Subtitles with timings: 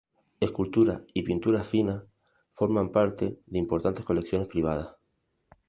[0.39, 2.03] Esculturas y pinturas finas,
[2.53, 4.95] forman parte de importantes colecciones privadas.